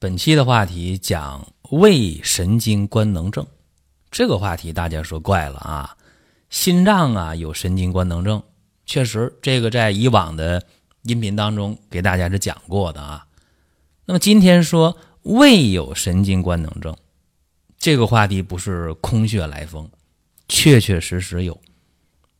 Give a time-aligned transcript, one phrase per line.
[0.00, 3.44] 本期的话题讲胃神经官能症，
[4.12, 5.96] 这个话题大家说怪了啊，
[6.50, 8.40] 心脏啊有神经官能症，
[8.86, 10.64] 确实这个在以往的
[11.02, 13.26] 音频当中给大家是讲过的啊。
[14.04, 16.96] 那么今天说胃有神经官能症，
[17.76, 19.90] 这个话题不是空穴来风，
[20.46, 21.60] 确确实实有。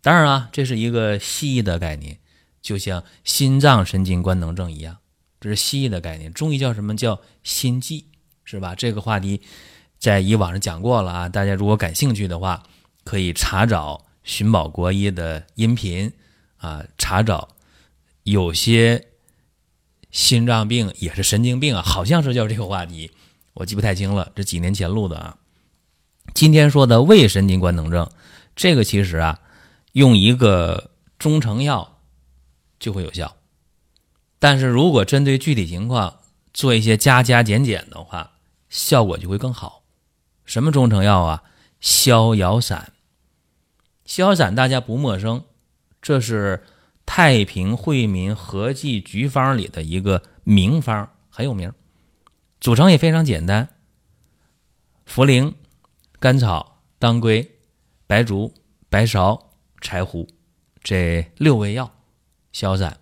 [0.01, 2.21] 当然啊，这是一个西医的概念，
[2.63, 4.99] 就像心脏神经官能症一样。
[5.41, 8.07] 这是西医的概念，中医叫什么叫心悸，
[8.45, 8.75] 是吧？
[8.75, 9.41] 这个话题
[9.99, 11.29] 在以往上讲过了啊。
[11.29, 12.65] 大家如果感兴趣的话，
[13.05, 16.13] 可以查找寻宝国医的音频
[16.57, 17.49] 啊，查找
[18.25, 19.07] 有些
[20.11, 23.13] 心脏病也是神经病啊，好像是叫这个话题，
[23.55, 25.39] 我记不太清了，这几年前录的啊。
[26.35, 28.11] 今天说的胃神经官能症，
[28.55, 29.41] 这个其实啊，
[29.93, 32.01] 用一个中成药
[32.79, 33.38] 就会有效。
[34.39, 36.21] 但是如果针对具体情况
[36.53, 38.33] 做一些加加减减的话，
[38.69, 39.83] 效果就会更好。
[40.45, 41.43] 什么中成药啊？
[41.81, 42.93] 逍遥散。
[44.05, 45.45] 逍遥散大家不陌生，
[46.01, 46.65] 这是
[47.05, 51.73] 太平惠民合剂局方里的一个名方，很有名。
[52.61, 53.69] 组成也非常简单：
[55.07, 55.55] 茯苓、
[56.19, 57.59] 甘草、当归、
[58.07, 58.55] 白术、
[58.89, 59.41] 白芍、
[59.81, 60.27] 柴胡
[60.83, 61.93] 这六味药，
[62.53, 62.99] 逍遥散。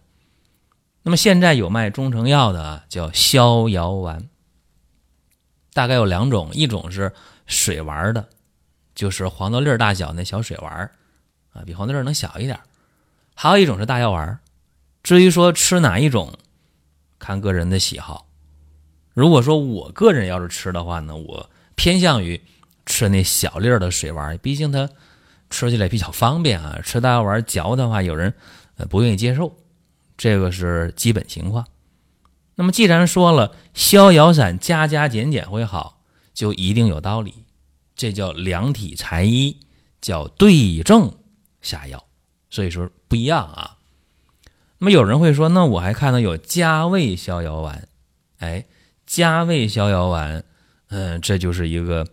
[1.06, 4.28] 那么现在有卖中成药的，叫逍遥丸。
[5.72, 7.12] 大概有两种，一种是
[7.46, 8.28] 水丸的，
[8.92, 10.90] 就是黄豆粒大小那小水丸
[11.53, 12.58] 啊，比黄豆粒能小一点；
[13.36, 14.36] 还有一种是大药丸。
[15.04, 16.36] 至于说吃哪一种，
[17.20, 18.26] 看个人的喜好。
[19.14, 22.42] 如果说我个人要是吃的话呢，我偏向于
[22.84, 24.91] 吃那小粒的水丸，毕竟它
[25.50, 26.81] 吃起来比较方便啊。
[26.82, 28.34] 吃大药丸嚼的话，有人
[28.91, 29.56] 不愿意接受。
[30.16, 31.66] 这个是基本情况。
[32.54, 36.00] 那么，既然说了逍遥散加加减减会好，
[36.32, 37.44] 就一定有道理。
[37.94, 39.59] 这叫量体裁衣，
[40.00, 41.15] 叫对症
[41.60, 42.05] 下药。
[42.49, 43.76] 所以说不一样啊。
[44.78, 47.88] 那么有人会说，那我还看到有加味逍遥丸。
[48.38, 48.66] 哎，
[49.06, 50.44] 加味逍遥丸，
[50.88, 52.06] 嗯，这就是一个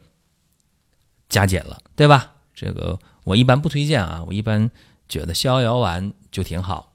[1.29, 2.35] 加减了，对吧？
[2.53, 4.23] 这个我一般不推荐啊。
[4.27, 4.71] 我一般
[5.09, 6.92] 觉得逍遥丸就挺好。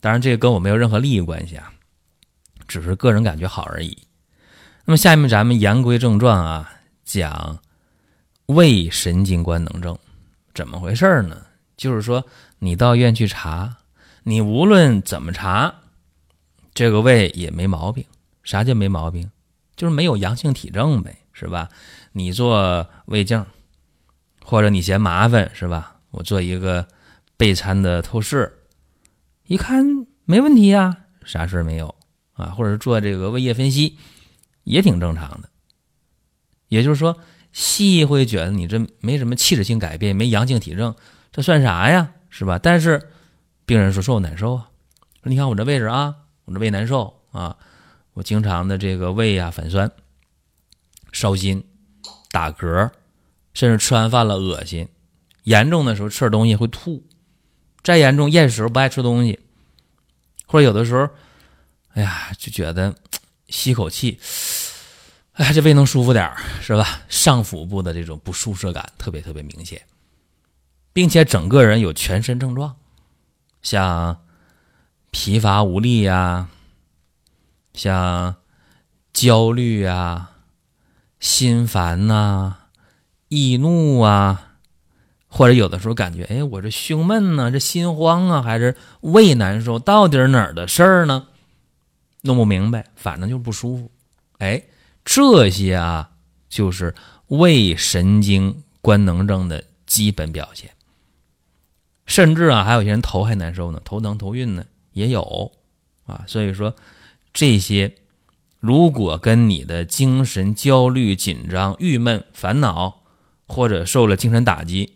[0.00, 1.72] 当然，这个跟我没有任何利益关系啊，
[2.68, 3.96] 只是个人感觉好而已。
[4.84, 6.70] 那么，下面咱们言归正传啊，
[7.04, 7.58] 讲
[8.46, 9.98] 胃神经官能症
[10.54, 11.44] 怎么回事呢？
[11.76, 12.24] 就是说，
[12.58, 13.76] 你到医院去查，
[14.22, 15.74] 你无论怎么查，
[16.72, 18.04] 这个胃也没毛病。
[18.44, 19.28] 啥叫没毛病？
[19.74, 21.68] 就是没有阳性体征呗，是吧？
[22.12, 23.44] 你做胃镜，
[24.42, 25.96] 或者你嫌麻烦，是吧？
[26.12, 26.86] 我做一个
[27.36, 28.52] 备餐的透视。
[29.46, 31.94] 一看没问题呀，啥事儿没有
[32.32, 32.46] 啊？
[32.46, 33.96] 或者做这个胃液分析，
[34.64, 35.48] 也挺正常的。
[36.68, 37.16] 也就是说，
[37.52, 40.94] 西医会觉得你这没什么器质性改变，没阳性体征，
[41.30, 42.12] 这算啥呀？
[42.28, 42.58] 是吧？
[42.58, 43.10] 但是
[43.64, 44.68] 病人说说我难受啊，
[45.22, 47.56] 你看我这位置啊，我这胃难受啊，
[48.14, 49.90] 我经常的这个胃啊反酸、
[51.12, 51.64] 烧心、
[52.32, 52.90] 打嗝，
[53.54, 54.88] 甚至吃完饭了恶心，
[55.44, 57.04] 严重的时候吃点东西会吐。
[57.86, 59.38] 再严重，厌食不爱吃东西，
[60.44, 61.08] 或者有的时候，
[61.94, 62.92] 哎呀，就觉得
[63.46, 64.18] 吸口气，
[65.34, 66.28] 哎，这胃能舒服点
[66.60, 67.02] 是吧？
[67.08, 69.80] 上腹部的这种不舒适感特别特别明显，
[70.92, 72.74] 并且整个人有全身症状，
[73.62, 74.20] 像
[75.12, 76.48] 疲乏无力呀，
[77.72, 78.34] 像
[79.12, 80.32] 焦虑啊、
[81.20, 82.56] 心烦呐、
[83.28, 84.42] 易怒啊。
[85.36, 91.26] 或者有的时候感觉，哎，我这胸闷呢，这心慌啊，还是胃难受，到底哪儿的事儿呢？
[92.22, 93.90] 弄不明白，反正就不舒服。
[94.38, 94.62] 哎，
[95.04, 96.12] 这些啊，
[96.48, 96.94] 就是
[97.26, 100.70] 胃神经官能症的基本表现。
[102.06, 105.52] 甚至啊，还有些人头还难受呢，头疼头晕呢，也有
[106.06, 106.24] 啊。
[106.26, 106.74] 所以说，
[107.34, 107.94] 这些
[108.58, 113.02] 如果跟你的精神焦虑、紧张、郁闷、烦恼，
[113.46, 114.94] 或者受了精神打击。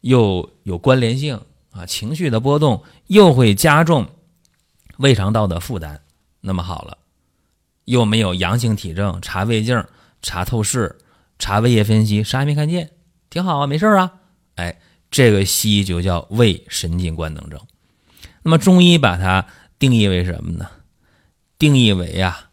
[0.00, 1.40] 又有关联性
[1.70, 4.06] 啊，情绪的波动又会加重
[4.98, 6.02] 胃肠道的负担。
[6.40, 6.98] 那么好了，
[7.84, 9.84] 又没有阳性体征，查胃镜、
[10.22, 10.98] 查透视、
[11.38, 12.90] 查胃液分析，啥也没看见，
[13.28, 14.14] 挺好啊，没事啊。
[14.54, 14.80] 哎，
[15.10, 17.60] 这个西医就叫胃神经官能症。
[18.42, 19.46] 那么中医把它
[19.78, 20.68] 定义为什么呢？
[21.58, 22.50] 定义为啊，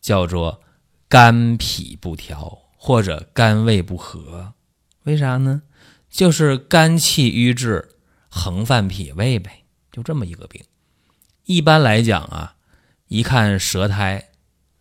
[0.00, 0.60] 叫做
[1.08, 4.52] 肝脾不调或者肝胃不和。
[5.04, 5.62] 为啥呢？
[6.10, 7.88] 就是肝气瘀滞，
[8.28, 10.62] 横犯脾胃呗，就这么一个病。
[11.44, 12.54] 一般来讲啊，
[13.06, 14.30] 一看舌苔，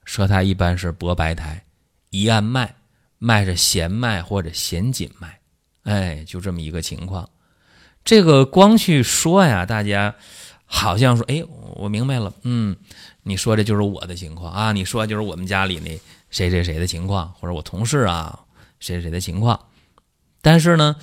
[0.03, 1.63] 舌苔一般是薄白苔，
[2.09, 2.75] 一按脉，
[3.19, 5.39] 脉是弦脉或者弦紧脉，
[5.83, 7.29] 哎，就这么一个情况。
[8.03, 10.15] 这个光去说呀，大家
[10.65, 11.43] 好像说，哎，
[11.75, 12.75] 我明白了，嗯，
[13.23, 15.99] 你说的就是我的情况啊，你说就是我们家里那
[16.29, 18.39] 谁谁谁的情况，或者我同事啊
[18.79, 19.59] 谁谁谁的情况。
[20.41, 20.95] 但是呢，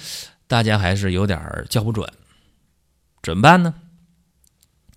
[0.47, 2.11] 大家还是有点叫不准，
[3.23, 3.75] 怎么办呢？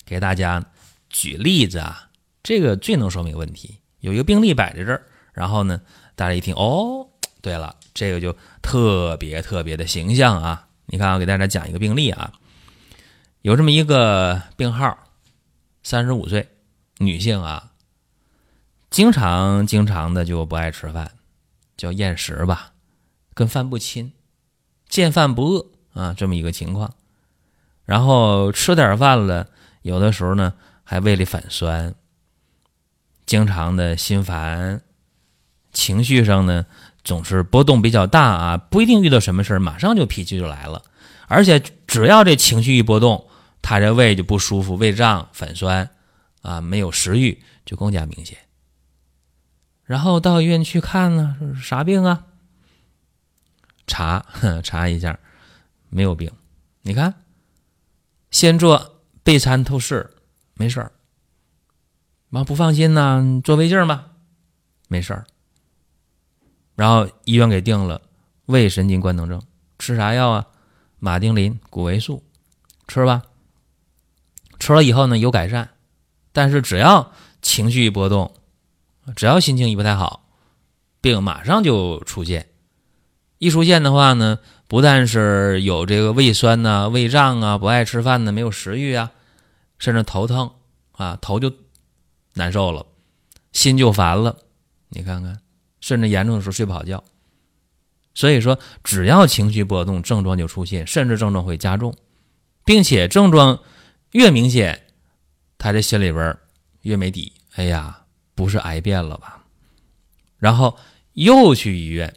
[0.06, 0.66] 给大家
[1.10, 2.10] 举例子啊，
[2.42, 3.80] 这个最能说明问题。
[4.00, 5.04] 有一个病例摆在这儿，
[5.34, 5.82] 然后呢，
[6.16, 7.10] 大家一听，哦，
[7.42, 10.68] 对了，这个就特别特别的形象啊。
[10.86, 12.34] 你看，我给大家讲一个病例啊，
[13.42, 14.98] 有这么一个病号，
[15.84, 16.50] 三十五岁
[16.98, 17.72] 女性啊，
[18.90, 21.12] 经常经常的就不爱吃饭，
[21.78, 22.72] 叫厌食吧，
[23.34, 24.14] 跟饭不亲。
[24.90, 26.94] 见饭不饿啊，这么一个情况，
[27.86, 29.48] 然后吃点饭了，
[29.84, 30.54] 有的时候呢
[30.84, 31.94] 还胃里反酸，
[33.26, 34.82] 经常的心烦，
[35.72, 36.66] 情绪上呢
[37.04, 40.82] 总是波动比较大啊，不一定遇到什么事，马上就脾气就来了，
[41.28, 43.28] 而且只要这情绪一波动，
[43.62, 45.90] 他这胃就不舒服，胃胀反酸
[46.42, 48.38] 啊，没有食欲就更加明显。
[49.84, 52.26] 然后到医院去看呢，啥病啊？
[53.90, 54.24] 查
[54.64, 55.20] 查一下，
[55.90, 56.32] 没有病。
[56.84, 57.14] 你看，
[58.30, 60.10] 先做钡餐透视，
[60.54, 60.92] 没事儿。
[62.30, 64.12] 妈不放心呢，做胃镜吧，
[64.88, 65.26] 没事儿。
[66.76, 68.02] 然后医院给定了
[68.46, 69.42] 胃神经官能症，
[69.80, 70.46] 吃啥药啊？
[71.00, 72.24] 马丁啉、谷维素，
[72.88, 73.24] 吃吧。
[74.60, 75.72] 吃了以后呢，有改善，
[76.32, 78.34] 但是只要情绪一波动，
[79.16, 80.30] 只要心情一不太好，
[81.02, 82.48] 病马上就出现。
[83.40, 89.12] 一出现的话呢，不但是有这个胃酸呐、胃胀啊、不爱吃饭呢、没有食欲啊，
[89.80, 90.52] 甚至头疼
[90.92, 91.52] 啊，头就
[92.34, 92.86] 难受了，
[93.54, 94.38] 心就烦了。
[94.90, 95.40] 你看看，
[95.80, 97.04] 甚至严重的时候睡不好觉。
[98.14, 101.96] 所以说，只要情绪波动，症状就出现，甚至症状会加重，
[102.66, 103.62] 并且症状
[104.12, 104.88] 越明显，
[105.58, 106.38] 他这心里边
[106.82, 107.32] 越没底。
[107.56, 108.02] 哎呀，
[108.36, 109.46] 不是癌变了吧？
[110.38, 110.78] 然后
[111.14, 112.14] 又去医院。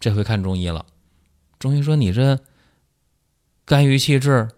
[0.00, 0.86] 这回看中医了，
[1.58, 2.38] 中医说你这
[3.64, 4.48] 肝郁气滞，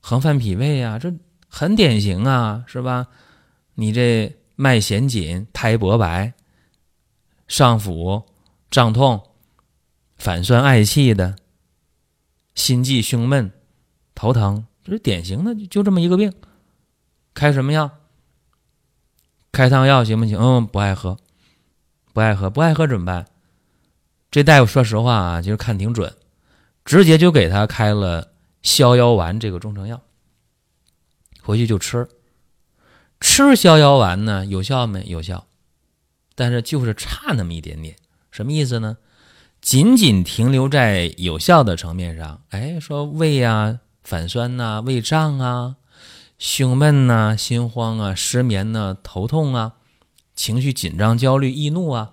[0.00, 1.12] 横犯脾胃呀，这
[1.48, 3.08] 很典型啊，是吧？
[3.74, 6.32] 你这脉弦紧，苔薄白，
[7.46, 8.24] 上腹
[8.70, 9.22] 胀痛，
[10.16, 11.36] 反酸嗳气的，
[12.54, 13.52] 心悸胸闷，
[14.14, 16.32] 头疼，这是典型的，就这么一个病。
[17.34, 17.90] 开什么药？
[19.52, 20.38] 开汤药行不行？
[20.38, 21.18] 嗯，不爱喝，
[22.14, 23.26] 不爱喝，不爱喝怎么办？
[24.36, 26.14] 这大夫说实话啊，其实看挺准，
[26.84, 30.02] 直接就给他开了逍遥丸这个中成药，
[31.40, 32.06] 回去就吃。
[33.18, 35.02] 吃逍遥丸呢，有效没？
[35.06, 35.46] 有效，
[36.34, 37.96] 但是就是差那么一点点。
[38.30, 38.98] 什么意思呢？
[39.62, 42.42] 仅仅停留在有效的层面上。
[42.50, 45.76] 哎，说胃啊反酸呐，胃胀啊，
[46.38, 49.76] 胸闷呐，心慌啊，失眠呐，头痛啊，
[50.34, 52.12] 情绪紧张、焦虑、易怒啊。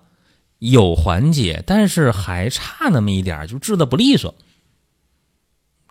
[0.70, 4.34] 有缓解，但是还差那么一点就治的不利索。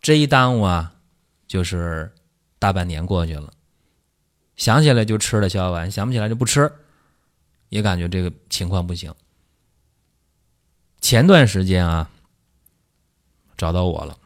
[0.01, 0.95] 这一耽误啊，
[1.47, 2.11] 就是
[2.57, 3.53] 大半年过去了。
[4.55, 6.73] 想起来就吃了逍遥丸，想不起来就不吃，
[7.69, 9.13] 也感觉这个情况不行。
[10.99, 12.09] 前段时间啊，
[13.55, 14.17] 找到我了，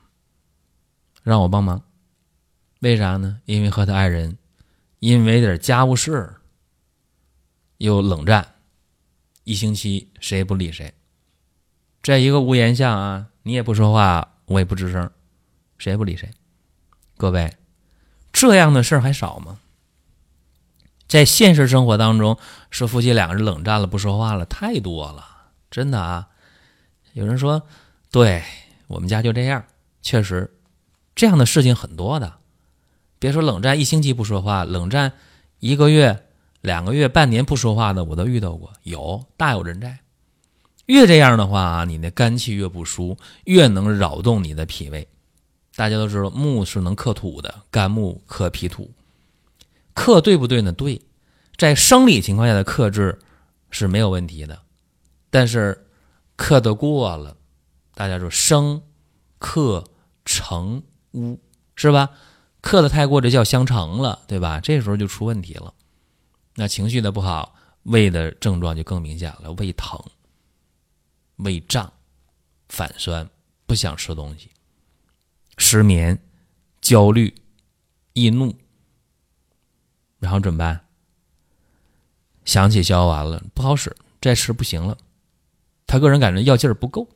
[1.23, 1.83] 让我帮忙。
[2.79, 3.41] 为啥呢？
[3.43, 4.37] 因为和他爱人
[4.99, 6.33] 因为点家务事
[7.79, 8.53] 又冷战。
[9.47, 10.93] 一星期谁也不理谁，
[12.03, 15.09] 在一个屋檐下啊，你也不说话，我也不吱声，
[15.77, 16.29] 谁也不理谁。
[17.15, 17.55] 各位，
[18.33, 19.59] 这样的事儿还少吗？
[21.07, 22.37] 在现实生活当中，
[22.69, 25.25] 说夫妻两个人冷战了，不说话了，太多了，
[25.71, 26.27] 真的啊。
[27.13, 27.65] 有人说，
[28.11, 28.43] 对
[28.87, 29.63] 我们家就这样，
[30.01, 30.59] 确实，
[31.15, 32.33] 这样的事情很多的。
[33.17, 35.13] 别说冷战一星期不说话，冷战
[35.59, 36.25] 一个月。
[36.61, 39.99] 两个月、半年不说话的，我都遇到过，有大有人在。
[40.85, 45.07] 越这样的话，你那肝气越不舒，越能扰动你的脾胃。
[45.75, 48.89] 大家都知道，木是能克土的，肝木克脾土，
[49.93, 50.71] 克对不对呢？
[50.71, 51.01] 对，
[51.57, 53.19] 在生理情况下的克制
[53.69, 54.59] 是没有问题的，
[55.29, 55.85] 但是
[56.35, 57.35] 克的过了，
[57.93, 58.81] 大家说生
[59.37, 59.83] 克
[60.25, 61.39] 成污
[61.75, 62.09] 是吧？
[62.61, 64.59] 克的太过，这叫相成了，对吧？
[64.59, 65.73] 这时候就出问题了。
[66.59, 70.03] 那情绪的不好，胃的症状就更明显了：胃疼、
[71.35, 71.93] 胃胀、
[72.67, 73.29] 反酸、
[73.67, 74.49] 不想吃东西、
[75.59, 76.17] 失眠、
[76.81, 77.31] 焦虑、
[78.13, 78.55] 易怒，
[80.17, 80.83] 然后怎么办？
[82.43, 84.97] 想起消完了不好使，再吃不行了。
[85.85, 87.07] 他个人感觉药劲儿不够，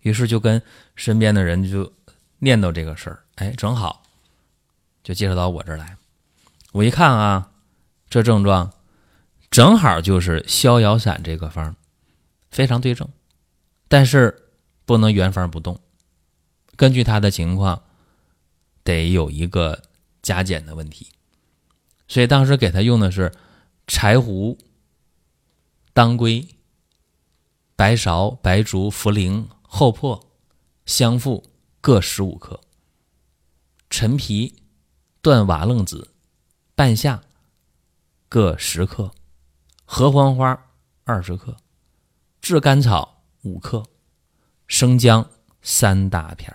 [0.00, 0.60] 于是就跟
[0.96, 1.92] 身边的人就
[2.40, 3.22] 念叨这个事儿。
[3.36, 4.02] 哎，正好
[5.04, 5.96] 就介绍到我这儿来。
[6.72, 7.52] 我一看啊，
[8.10, 8.74] 这症状
[9.50, 11.74] 正好就是逍遥散这个方，
[12.50, 13.08] 非常对症，
[13.88, 14.50] 但是
[14.84, 15.80] 不能原方不动，
[16.76, 17.84] 根据他的情况
[18.84, 19.82] 得有一个
[20.20, 21.08] 加减的问题。
[22.06, 23.32] 所以当时给他用的是。
[23.92, 24.56] 柴胡、
[25.92, 26.46] 当归、
[27.74, 30.30] 白芍、白术、茯苓、厚朴、
[30.86, 31.50] 香附
[31.80, 32.60] 各十五克；
[33.88, 34.62] 陈皮、
[35.20, 36.12] 断瓦楞子、
[36.76, 37.20] 半夏
[38.30, 39.10] 各十克；
[39.84, 40.70] 合欢花
[41.02, 41.56] 二十克；
[42.40, 43.82] 炙甘草五克；
[44.68, 45.28] 生姜
[45.62, 46.54] 三大片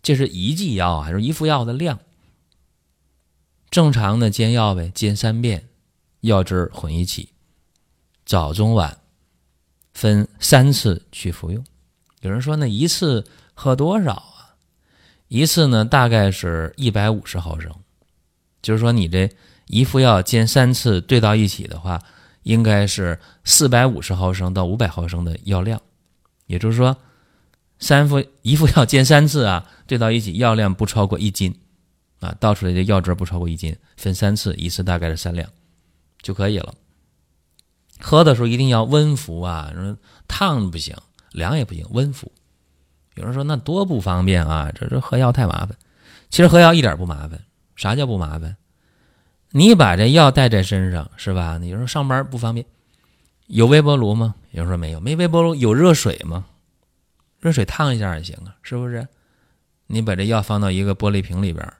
[0.00, 2.00] 这是一剂药啊，是一副药的量。
[3.68, 5.68] 正常的煎药呗，煎三遍。
[6.20, 7.34] 药汁混一起，
[8.24, 8.98] 早中晚
[9.92, 11.62] 分三次去服用。
[12.22, 14.56] 有人说，那一次喝多少啊？
[15.28, 17.70] 一次呢，大概是一百五十毫升。
[18.62, 19.30] 就是说，你这
[19.66, 22.02] 一副药煎三次兑到一起的话，
[22.42, 25.80] 应该是四百五十毫升到五百毫升的药量。
[26.46, 26.96] 也就是说，
[27.78, 31.54] 三副一副药煎三次啊，兑到一起药量不超过一斤
[32.20, 35.48] 啊，倒出来的药汁不超过一斤，分三次，一次大概是三两。
[36.20, 36.74] 就可以了。
[38.00, 39.96] 喝的时候一定要温服啊，说
[40.28, 40.96] 烫不行，
[41.32, 42.30] 凉也不行，温服。
[43.14, 45.76] 有人说那多不方便啊，这这喝药太麻烦。
[46.30, 47.40] 其实喝药一点不麻烦。
[47.76, 48.56] 啥叫不麻烦？
[49.52, 51.58] 你把这药带在身上是吧？
[51.58, 52.66] 你说上班不方便，
[53.46, 54.34] 有微波炉吗？
[54.50, 56.46] 有人说没有，没微波炉，有热水吗？
[57.38, 59.06] 热水烫一下也行啊，是不是？
[59.86, 61.72] 你把这药放到一个玻璃瓶里边。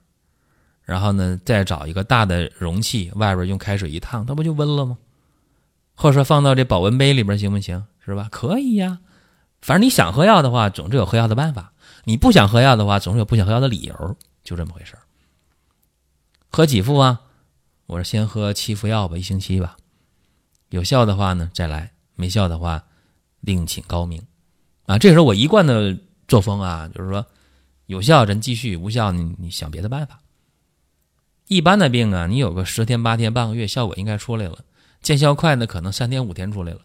[0.85, 4.99] 然后呢，再找一个大的容器，外边用开水一烫，它不就温了吗？
[5.95, 7.85] 或者说放到这保温杯里边行不行？
[8.05, 8.29] 是吧？
[8.31, 8.99] 可以呀。
[9.63, 11.73] 反正你想喝药的话，总是有喝药的办法；
[12.05, 14.17] 你不想喝药的话，总是有不想喝药的理由。
[14.43, 14.99] 就这么回事
[16.51, 17.21] 喝几副啊？
[17.87, 19.77] 我说先喝七副药吧，一星期吧。
[20.71, 22.85] 有效的话呢，再来；没效的话，
[23.41, 24.23] 另请高明。
[24.87, 27.27] 啊，这时候我一贯的作风啊，就是说，
[27.87, 30.21] 有效咱继续，无效你你想别的办法。
[31.49, 34.59] 一般的病啊，你有个十天八天半个月，效果应该出来了。
[35.03, 36.81] 见效快的可能三天五天出来了，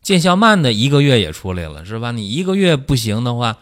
[0.00, 2.10] 见效慢的一个月也出来了，是吧？
[2.10, 3.58] 你一个月不行的话，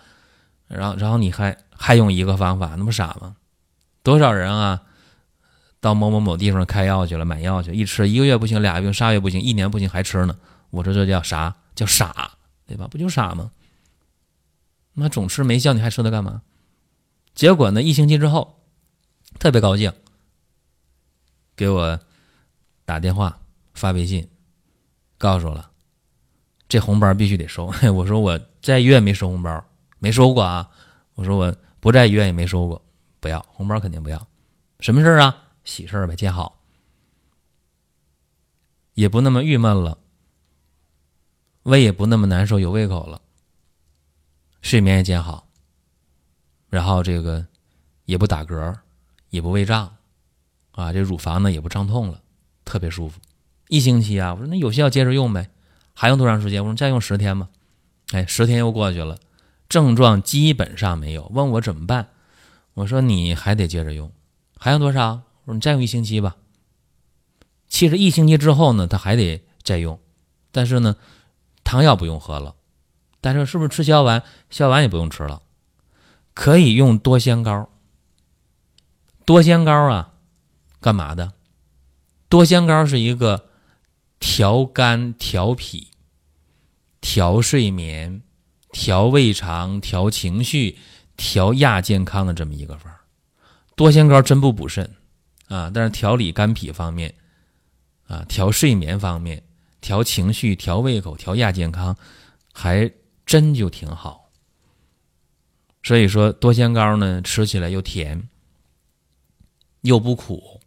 [0.69, 3.37] 然后然后你还还用一个方法，那不傻吗？
[4.03, 4.83] 多少人啊，
[5.81, 10.37] 到某某某地方开药去了，买药去，一吃一个月不行，俩月仨月不行，一年不行还吃呢。
[10.71, 11.57] 我说这叫啥？
[11.75, 12.33] 叫傻，
[12.67, 12.87] 对吧？
[12.89, 13.51] 不就傻吗？
[14.93, 16.43] 那总吃没效，你还吃它干嘛？
[17.35, 18.61] 结果呢，一星期之后，
[19.39, 19.93] 特别高兴。
[21.57, 21.99] 给我
[22.85, 23.39] 打电话
[23.75, 24.29] 发微信，
[25.17, 25.71] 告诉我了，
[26.69, 27.73] 这红包必须得收。
[27.95, 29.65] 我说我在医院没收红包，
[29.99, 30.69] 没收过啊。
[31.15, 32.83] 我说我不在医院也没收过，
[33.21, 34.27] 不要红包肯定不要。
[34.81, 35.37] 什么事儿啊？
[35.71, 36.59] 喜事儿呗，见好，
[38.95, 39.99] 也不那么郁闷了，
[41.63, 43.23] 胃也不那么难受，有胃口了，
[44.63, 45.47] 睡眠也见好，
[46.69, 47.47] 然后这个
[48.05, 48.77] 也不打嗝，
[49.29, 49.97] 也不胃胀。
[50.73, 52.21] 啊，这乳房呢也不胀痛了，
[52.65, 53.21] 特别舒服。
[53.69, 55.51] 一星期啊，我说那有效接着用呗，
[55.95, 56.65] 还用多长时间？
[56.65, 57.49] 我说再用十天吧。
[58.11, 59.19] 哎，十天又过去了，
[59.69, 61.31] 症状基本上没有。
[61.33, 62.09] 问我怎么办？
[62.75, 64.11] 我说你还得接着用，
[64.59, 65.23] 还用多少？
[65.55, 66.37] 你再用一星期吧。
[67.69, 70.01] 其实一星期之后呢，他还得再用，
[70.51, 70.97] 但是呢，
[71.65, 72.55] 汤药不用喝了，
[73.21, 74.23] 但是是不是吃消丸？
[74.51, 75.43] 消丸也不用吃了，
[76.35, 77.69] 可以用多仙膏。
[79.25, 80.15] 多仙膏啊。
[80.81, 81.35] 干嘛的？
[82.31, 83.51] 多仙膏是一个
[84.19, 85.89] 调肝、调脾、
[87.03, 88.23] 调睡眠、
[88.73, 90.79] 调胃肠、调情绪、
[91.19, 92.91] 调亚健康的这么一个方
[93.77, 94.91] 多仙膏真不补肾
[95.51, 97.15] 啊，但是调理肝脾方面
[98.07, 99.43] 啊，调睡眠方面、
[99.83, 101.95] 调情绪、调胃口、调亚健康，
[102.55, 102.91] 还
[103.27, 104.31] 真就挺好。
[105.83, 108.27] 所以说，多仙膏呢，吃起来又甜
[109.83, 110.59] 又不苦。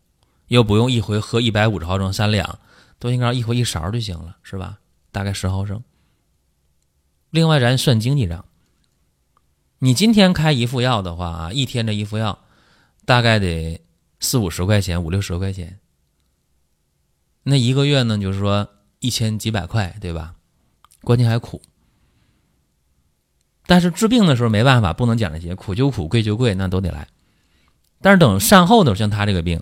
[0.49, 2.59] 又不用一回喝一百五十毫升三两，
[2.99, 4.77] 多仙膏一回一勺就行了，是吧？
[5.11, 5.81] 大概十毫升。
[7.31, 8.45] 另外，咱算经济账，
[9.79, 12.37] 你今天开一副药的话啊，一天这一副药
[13.03, 13.81] 大概得
[14.23, 15.79] 四五十块钱，五六十块钱。
[17.43, 20.35] 那一个月呢，就是说一千几百块，对吧？
[21.01, 21.61] 关键还苦。
[23.65, 27.09] 但是治病的时候没办法，不能讲这些，苦就苦，贵就贵，那都得来。
[28.01, 29.61] 但是等善后的时候，像他这个病，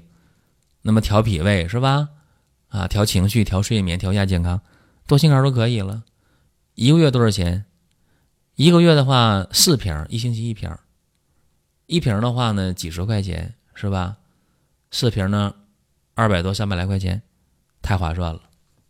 [0.83, 2.09] 那么调脾胃是吧？
[2.67, 4.61] 啊，调情绪、调睡眠、调亚健康，
[5.07, 6.03] 多心肝都可以了。
[6.75, 7.65] 一个月多少钱？
[8.55, 10.69] 一个月的话四瓶，一星期一瓶。
[11.87, 14.17] 一瓶的话呢，几十块钱是吧？
[14.91, 15.55] 四瓶呢，
[16.13, 17.21] 二百多、三百来块钱，
[17.81, 18.41] 太划算了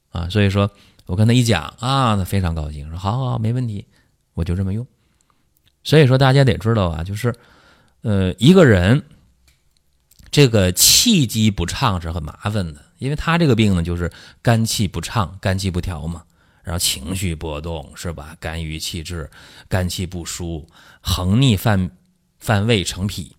[0.10, 0.27] 啊！
[0.29, 0.70] 所以说
[1.05, 3.88] 我跟他一讲啊，他非常高兴，说好好，没问题，
[4.34, 4.86] 我就这么用。
[5.84, 7.34] 所以说，大家得知道啊，就是，
[8.01, 9.03] 呃，一个人
[10.29, 16.24] 这个气机不畅是很麻烦的，因为他这个病呢，就是肝气不畅、肝气不调嘛，
[16.63, 18.38] 然后情绪波动是吧？
[18.39, 19.29] 肝郁气滞，
[19.67, 20.67] 肝气不舒，
[21.01, 21.91] 横逆犯
[22.39, 23.31] 犯胃成痞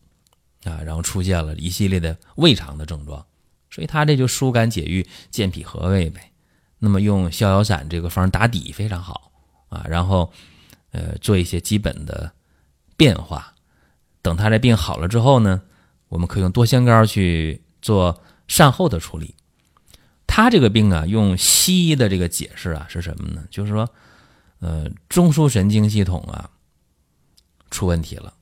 [0.64, 3.24] 啊，然后出现了一系列的胃肠的症状，
[3.70, 6.32] 所以他这就疏肝解郁、健脾和胃呗。
[6.78, 9.32] 那么用逍遥散这个方打底非常好
[9.68, 10.32] 啊，然后。
[10.94, 12.30] 呃，做一些基本的
[12.98, 13.54] 变化，
[14.20, 15.62] 等他这病好了之后呢，
[16.10, 19.34] 我们可以用多仙膏去做善后的处理。
[20.26, 23.42] 他这个病啊，用西医的这个解释啊是什么呢？
[23.50, 23.88] 就是说，
[24.58, 26.50] 呃，中枢神经系统啊
[27.70, 28.34] 出问题了，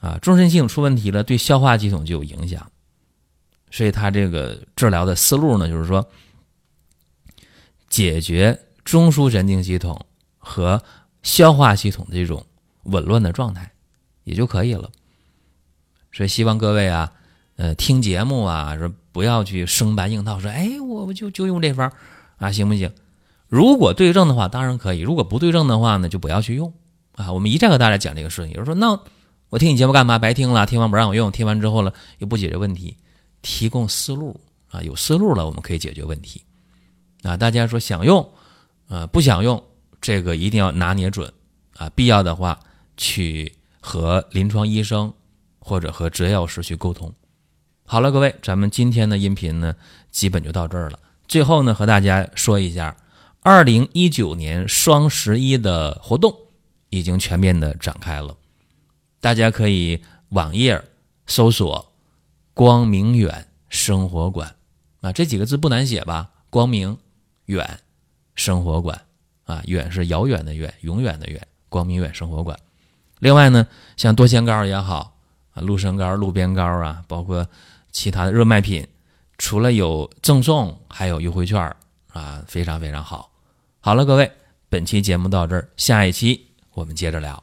[0.00, 2.70] 啊，中枢性出问题了，对消化系统就有影响。
[3.70, 6.08] 所以他这个治疗的思路呢，就是说，
[7.88, 10.06] 解决中枢神经系统
[10.38, 10.82] 和
[11.22, 12.46] 消化系统这种
[12.84, 13.70] 紊乱的状态，
[14.24, 14.90] 也就可以了。
[16.12, 17.12] 所以希望各位啊，
[17.56, 21.92] 呃，听节目啊，说不要去生搬硬套，说哎，我我就就用这方
[22.38, 22.90] 啊，行不行？
[23.48, 26.72] 如果对症的话，当然可以；如果不对症的话呢，就不要去用
[27.16, 27.32] 啊。
[27.32, 28.52] 我们一再和大家讲这个事情。
[28.52, 28.98] 有人说，那
[29.50, 30.18] 我听你节目干嘛？
[30.18, 32.96] 白听了，听完不让我用，听完之后了又不解决问题，
[33.40, 34.38] 提供思路
[34.70, 36.42] 啊，有思路了，我们可以解决问题
[37.22, 37.36] 啊。
[37.36, 38.30] 大家说想用，
[38.88, 39.62] 呃，不想用。
[40.00, 41.32] 这个一定要拿捏准
[41.76, 41.90] 啊！
[41.92, 42.60] 必要的话，
[42.96, 45.12] 去和临床医生
[45.58, 47.12] 或者和执业药师去沟通。
[47.84, 49.74] 好了，各位，咱们今天的音频呢，
[50.12, 51.00] 基本就到这儿了。
[51.26, 52.96] 最后呢，和大家说一下，
[53.40, 56.32] 二零一九年双十一的活动
[56.90, 58.36] 已经全面的展开了。
[59.20, 60.82] 大家可以网页
[61.26, 61.92] 搜索
[62.54, 64.54] “光明远生活馆”
[65.00, 66.30] 啊，这几个字不难写吧？
[66.50, 66.98] 光明
[67.46, 67.80] 远
[68.34, 69.00] 生活馆。
[69.44, 72.54] 啊，远是遥远的远，永远的远，光明远生活馆。
[73.18, 75.16] 另外呢，像多仙膏也好
[75.54, 77.48] 啊，鹿参膏、鹿鞭膏啊，包括
[77.90, 78.86] 其他的热卖品，
[79.38, 81.74] 除了有赠送，还有优惠券
[82.12, 83.32] 啊，非常非常好。
[83.80, 84.30] 好了，各位，
[84.68, 87.42] 本期节目到这儿，下一期我们接着聊。